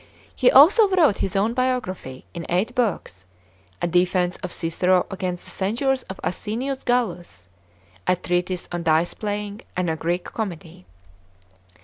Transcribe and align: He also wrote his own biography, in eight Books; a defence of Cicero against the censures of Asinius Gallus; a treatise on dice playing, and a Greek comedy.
He 0.35 0.49
also 0.49 0.89
wrote 0.89 1.19
his 1.19 1.35
own 1.35 1.53
biography, 1.53 2.25
in 2.33 2.47
eight 2.49 2.73
Books; 2.73 3.23
a 3.83 3.87
defence 3.87 4.35
of 4.37 4.51
Cicero 4.51 5.05
against 5.11 5.45
the 5.45 5.51
censures 5.51 6.01
of 6.09 6.19
Asinius 6.23 6.83
Gallus; 6.83 7.47
a 8.07 8.15
treatise 8.15 8.67
on 8.71 8.81
dice 8.81 9.13
playing, 9.13 9.61
and 9.77 9.91
a 9.91 9.95
Greek 9.95 10.23
comedy. 10.23 10.87